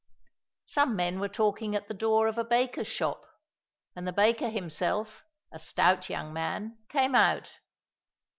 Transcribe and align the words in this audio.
Some 0.65 0.95
men 0.95 1.19
were 1.19 1.29
talking 1.29 1.75
at 1.75 1.87
the 1.87 1.93
door 1.93 2.25
of 2.25 2.39
a 2.39 2.43
baker's 2.43 2.87
shop, 2.87 3.23
and 3.95 4.07
the 4.07 4.11
baker 4.11 4.49
himself, 4.49 5.23
a 5.51 5.59
stout 5.59 6.09
young 6.09 6.33
man, 6.33 6.79
came 6.89 7.13
out. 7.13 7.59